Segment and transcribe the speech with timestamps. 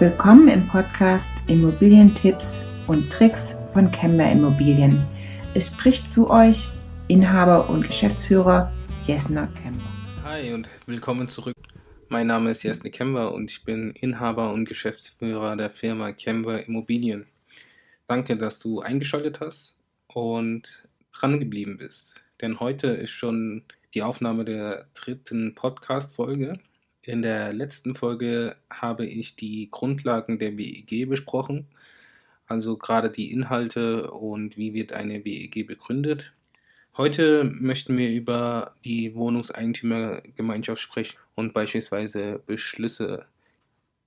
[0.00, 5.06] Willkommen im Podcast Immobilientipps und Tricks von Kemba Immobilien.
[5.54, 6.68] Es spricht zu euch
[7.06, 8.72] Inhaber und Geschäftsführer
[9.06, 9.84] Jesna Kemba.
[10.24, 11.54] Hi und willkommen zurück.
[12.08, 17.26] Mein Name ist Jesne Kemba und ich bin Inhaber und Geschäftsführer der Firma Kemba Immobilien.
[18.08, 19.76] Danke, dass du eingeschaltet hast
[20.08, 22.24] und dran geblieben bist.
[22.40, 23.62] Denn heute ist schon
[23.92, 26.54] die Aufnahme der dritten Podcast-Folge
[27.06, 31.66] in der letzten Folge habe ich die Grundlagen der WEG besprochen,
[32.46, 36.34] also gerade die Inhalte und wie wird eine WEG begründet.
[36.96, 43.26] Heute möchten wir über die Wohnungseigentümergemeinschaft sprechen und beispielsweise Beschlüsse.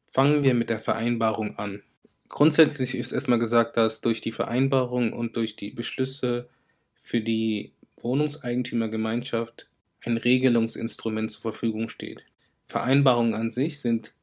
[0.08, 1.84] Fangen wir mit der Vereinbarung an.
[2.30, 6.50] Grundsätzlich ist erstmal gesagt, dass durch die Vereinbarung und durch die Beschlüsse
[6.96, 9.70] für die Wohnungseigentümergemeinschaft
[10.06, 12.26] ein Regelungsinstrument zur Verfügung steht.
[12.68, 14.14] Vereinbarungen an sich sind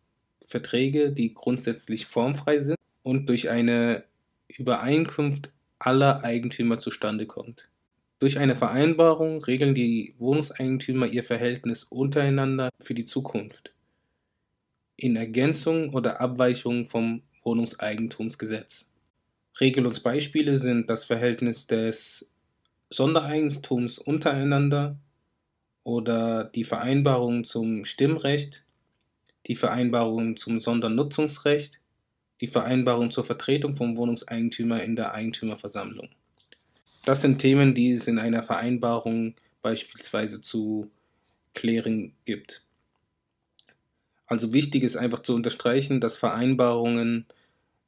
[0.42, 4.04] Verträge, die grundsätzlich formfrei sind und durch eine
[4.48, 7.68] Übereinkunft aller Eigentümer zustande kommt.
[8.18, 13.74] Durch eine Vereinbarung regeln die Wohnungseigentümer ihr Verhältnis untereinander für die Zukunft.
[14.96, 18.92] In Ergänzung oder Abweichung vom Wohnungseigentumsgesetz.
[19.60, 22.30] Regelungsbeispiele sind das Verhältnis des
[22.90, 24.98] Sondereigentums untereinander,
[25.84, 28.64] oder die Vereinbarung zum Stimmrecht,
[29.46, 31.80] die Vereinbarung zum Sondernutzungsrecht,
[32.40, 36.08] die Vereinbarung zur Vertretung vom Wohnungseigentümer in der Eigentümerversammlung.
[37.04, 40.90] Das sind Themen, die es in einer Vereinbarung beispielsweise zu
[41.52, 42.66] klären gibt.
[44.26, 47.26] Also wichtig ist einfach zu unterstreichen, dass Vereinbarungen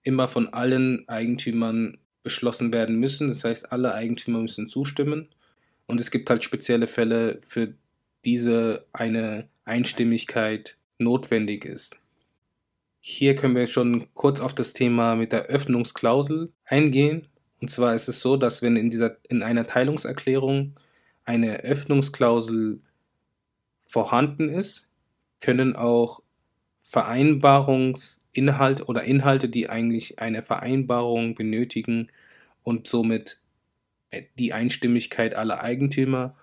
[0.02, 3.28] immer von allen Eigentümern beschlossen werden müssen.
[3.28, 5.28] Das heißt, alle Eigentümer müssen zustimmen.
[5.86, 7.74] Und es gibt halt spezielle Fälle, für
[8.26, 12.02] diese eine Einstimmigkeit notwendig ist.
[13.00, 17.28] Hier können wir schon kurz auf das Thema mit der Öffnungsklausel eingehen.
[17.60, 20.74] Und zwar ist es so, dass wenn in, dieser, in einer Teilungserklärung
[21.24, 22.80] eine Öffnungsklausel
[23.78, 24.90] vorhanden ist,
[25.40, 26.20] können auch
[26.80, 32.08] Vereinbarungsinhalte oder Inhalte, die eigentlich eine Vereinbarung benötigen
[32.62, 33.40] und somit
[34.38, 36.34] die Einstimmigkeit aller Eigentümer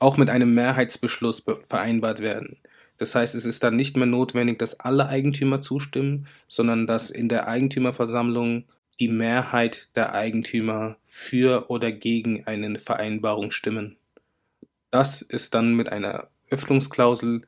[0.00, 2.56] auch mit einem Mehrheitsbeschluss vereinbart werden.
[2.96, 7.28] Das heißt, es ist dann nicht mehr notwendig, dass alle Eigentümer zustimmen, sondern dass in
[7.28, 8.64] der Eigentümerversammlung
[8.98, 13.96] die Mehrheit der Eigentümer für oder gegen eine Vereinbarung stimmen.
[14.90, 17.46] Das ist dann mit einer Öffnungsklausel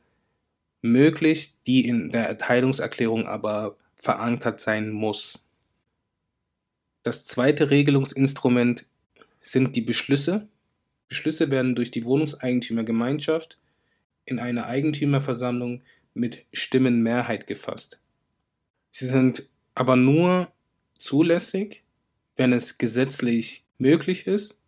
[0.81, 5.45] möglich, die in der Erteilungserklärung aber verankert sein muss.
[7.03, 8.87] Das zweite Regelungsinstrument
[9.41, 10.49] sind die Beschlüsse.
[11.13, 13.59] Beschlüsse werden durch die Wohnungseigentümergemeinschaft
[14.25, 15.83] in einer Eigentümerversammlung
[16.15, 18.01] mit Stimmenmehrheit gefasst.
[18.91, 20.51] Sie sind aber nur
[20.99, 21.83] zulässig,
[22.37, 24.59] wenn es gesetzlich möglich ist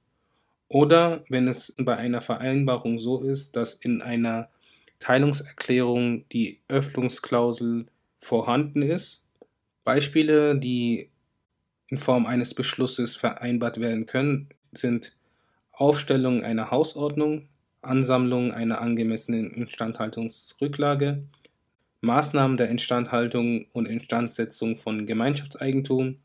[0.68, 4.50] oder wenn es bei einer Vereinbarung so ist, dass in einer
[4.98, 7.86] Teilungserklärung die Öffnungsklausel
[8.18, 9.24] vorhanden ist.
[9.82, 11.08] Beispiele, die
[11.86, 15.16] in Form eines Beschlusses vereinbart werden können, sind
[15.76, 17.48] Aufstellung einer Hausordnung,
[17.82, 21.24] Ansammlung einer angemessenen Instandhaltungsrücklage,
[22.00, 26.18] Maßnahmen der Instandhaltung und Instandsetzung von Gemeinschaftseigentum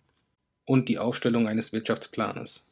[0.65, 2.65] und die Aufstellung eines Wirtschaftsplanes.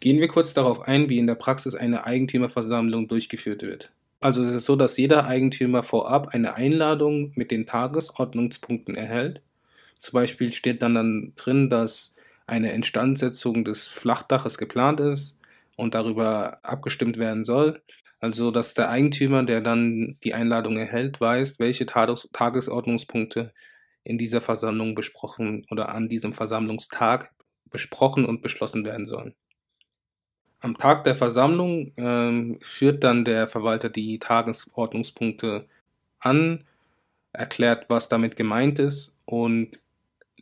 [0.00, 3.92] Gehen wir kurz darauf ein, wie in der Praxis eine Eigentümerversammlung durchgeführt wird.
[4.20, 9.42] Also es ist so, dass jeder Eigentümer vorab eine Einladung mit den Tagesordnungspunkten erhält.
[10.00, 12.16] Zum Beispiel steht dann, dann drin, dass
[12.46, 15.38] eine Instandsetzung des Flachdaches geplant ist
[15.76, 17.82] und darüber abgestimmt werden soll.
[18.20, 23.52] Also, dass der Eigentümer, der dann die Einladung erhält, weiß, welche Tages Tagesordnungspunkte
[24.04, 27.32] in dieser Versammlung besprochen oder an diesem Versammlungstag
[27.70, 29.34] besprochen und beschlossen werden sollen.
[30.60, 35.66] Am Tag der Versammlung ähm, führt dann der Verwalter die Tagesordnungspunkte
[36.20, 36.64] an,
[37.32, 39.80] erklärt, was damit gemeint ist und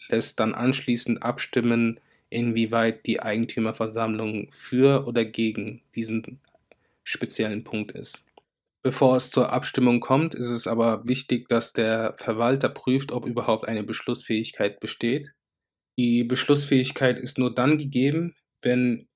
[0.08, 6.40] lässt dann anschließend abstimmen, inwieweit die Eigentümerversammlung für oder gegen diesen
[7.02, 8.24] speziellen Punkt ist.
[8.82, 13.68] Bevor es zur Abstimmung kommt, ist es aber wichtig, dass der Verwalter prüft, ob überhaupt
[13.68, 15.32] eine Beschlussfähigkeit besteht.
[15.98, 19.06] Die Beschlussfähigkeit ist nur dann gegeben, wenn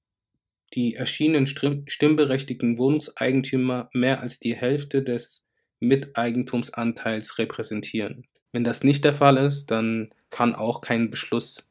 [0.74, 5.46] die erschienenen stimmberechtigten Wohnungseigentümer mehr als die Hälfte des
[5.80, 8.26] Miteigentumsanteils repräsentieren.
[8.52, 11.70] Wenn das nicht der Fall ist, dann kann auch kein Beschluss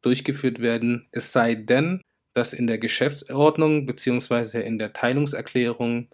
[0.00, 2.00] durchgeführt werden, es sei denn,
[2.32, 4.62] dass in der Geschäftsordnung bzw.
[4.62, 6.08] in der Teilungserklärung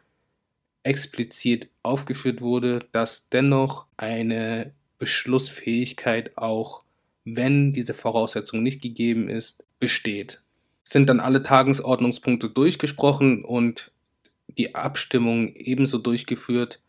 [0.82, 6.82] explizit aufgeführt wurde, dass dennoch eine Beschlussfähigkeit auch,
[7.24, 10.42] wenn diese Voraussetzung nicht gegeben ist, besteht.
[10.82, 13.92] Sind dann alle Tagesordnungspunkte durchgesprochen und
[14.58, 16.82] die Abstimmung ebenso durchgeführt,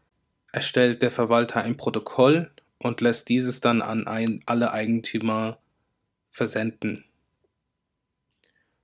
[0.51, 2.49] erstellt der Verwalter ein Protokoll
[2.85, 5.57] und lässt dieses dann an ein, alle Eigentümer
[6.29, 7.03] versenden.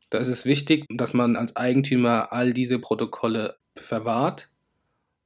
[0.10, 4.50] Da ist es wichtig, dass man als Eigentümer all diese Protokolle verwahrt,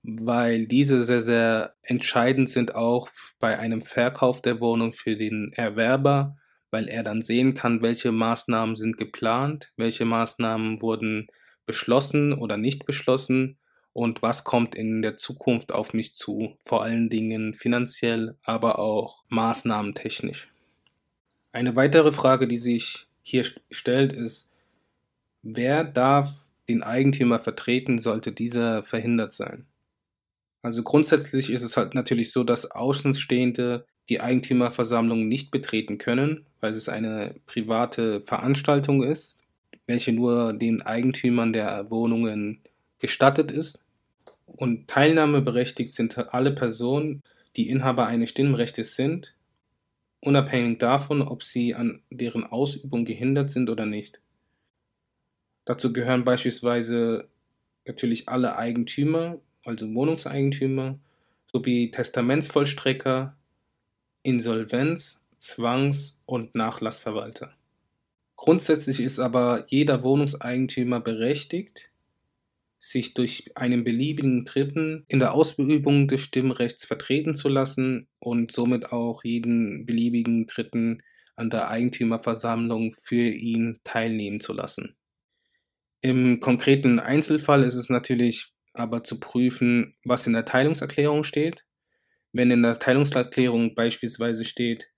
[0.03, 3.07] weil diese sehr, sehr entscheidend sind auch
[3.39, 6.35] bei einem Verkauf der Wohnung für den Erwerber,
[6.69, 11.27] weil er dann sehen kann, welche Maßnahmen sind geplant, welche Maßnahmen wurden
[11.65, 13.57] beschlossen oder nicht beschlossen
[13.95, 19.23] und was kommt in der Zukunft auf mich zu, vor allen Dingen finanziell, aber auch
[19.29, 20.51] maßnahmentechnisch.
[21.53, 24.51] Eine weitere Frage, die sich hier stellt, ist,
[25.43, 29.65] wer darf den Eigentümer vertreten, sollte dieser verhindert sein?
[30.61, 36.73] Also grundsätzlich ist es halt natürlich so, dass Außenstehende die Eigentümerversammlung nicht betreten können, weil
[36.73, 39.39] es eine private Veranstaltung ist,
[39.87, 42.59] welche nur den Eigentümern der Wohnungen
[42.99, 43.84] gestattet ist.
[44.45, 47.23] Und teilnahmeberechtigt sind alle Personen,
[47.55, 49.35] die Inhaber eines Stimmrechts sind,
[50.21, 54.19] unabhängig davon, ob sie an deren Ausübung gehindert sind oder nicht.
[55.65, 57.27] Dazu gehören beispielsweise
[57.85, 60.99] natürlich alle Eigentümer, also Wohnungseigentümer,
[61.51, 63.35] sowie Testamentsvollstrecker,
[64.23, 67.53] Insolvenz-, Zwangs- und Nachlassverwalter.
[68.35, 71.91] Grundsätzlich ist aber jeder Wohnungseigentümer berechtigt,
[72.79, 78.91] sich durch einen beliebigen Dritten in der Ausübung des Stimmrechts vertreten zu lassen und somit
[78.91, 81.01] auch jeden beliebigen Dritten
[81.35, 84.95] an der Eigentümerversammlung für ihn teilnehmen zu lassen.
[86.01, 91.65] Im konkreten Einzelfall ist es natürlich aber zu prüfen, was in der Teilungserklärung steht.
[92.31, 94.91] Wenn in der Teilungserklärung beispielsweise steht,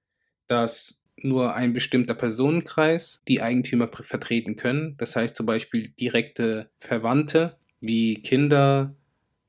[0.48, 7.58] dass nur ein bestimmter Personenkreis die Eigentümer vertreten können, das heißt zum Beispiel direkte Verwandte
[7.80, 8.96] wie Kinder,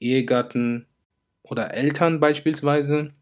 [0.00, 0.86] Ehegatten
[1.42, 3.12] oder Eltern beispielsweise,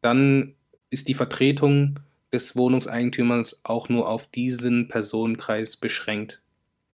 [0.00, 0.54] dann
[0.90, 2.00] ist die Vertretung
[2.32, 6.42] des Wohnungseigentümers auch nur auf diesen Personenkreis beschränkt.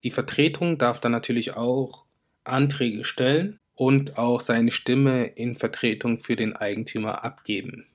[0.04, 2.06] Die Vertretung darf dann natürlich auch
[2.44, 7.86] Anträge stellen und auch seine Stimme in Vertretung für den Eigentümer abgeben.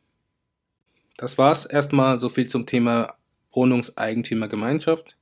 [1.16, 3.14] Das war's erstmal so viel zum Thema
[3.52, 5.16] Wohnungseigentümergemeinschaft.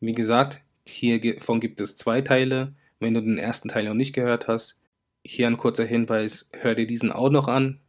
[0.00, 2.74] Wie gesagt, hiervon gibt es zwei Teile.
[3.00, 4.80] Wenn du den ersten Teil noch nicht gehört hast,
[5.24, 7.80] hier ein kurzer Hinweis, hör dir diesen auch noch an,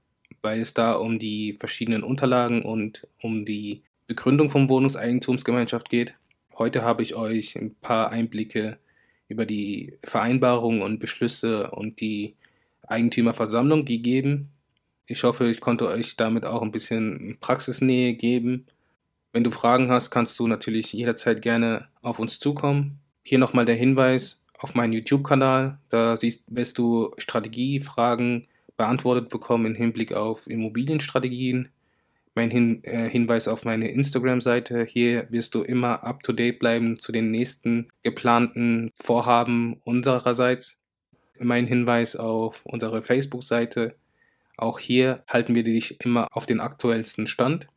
[0.41, 6.15] weil es da um die verschiedenen Unterlagen und um die Begründung von Wohnungseigentumsgemeinschaft geht.
[6.57, 8.77] Heute habe ich euch ein paar Einblicke
[9.27, 12.35] über die Vereinbarungen und Beschlüsse und die
[12.87, 14.49] Eigentümerversammlung gegeben.
[15.05, 18.65] Ich hoffe, ich konnte euch damit auch ein bisschen Praxisnähe geben.
[19.31, 22.99] Wenn du Fragen hast, kannst du natürlich jederzeit gerne auf uns zukommen.
[23.23, 25.79] Hier nochmal der Hinweis, auf meinen YouTube-Kanal.
[25.89, 28.47] Da siehst, wirst du Strategiefragen
[28.77, 31.69] beantwortet bekommen im Hinblick auf Immobilienstrategien.
[32.35, 34.85] Mein Hin äh, Hinweis auf meine Instagram-Seite.
[34.85, 40.79] Hier wirst du immer up-to-date bleiben zu den nächsten geplanten Vorhaben unsererseits.
[41.39, 43.95] Mein Hinweis auf unsere Facebook-Seite.
[44.57, 47.67] Auch hier halten wir dich immer auf den aktuellsten Stand.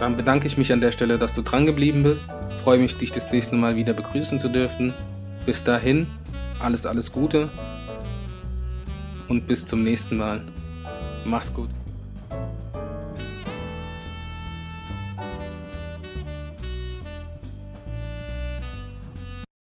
[0.00, 2.30] Dann bedanke ich mich an der Stelle, dass du dran geblieben bist.
[2.62, 4.94] Freue mich, dich das nächste Mal wieder begrüßen zu dürfen.
[5.46, 6.06] Bis dahin,
[6.58, 7.50] alles, alles Gute
[9.28, 10.42] und bis zum nächsten Mal.
[11.24, 11.68] Mach's gut.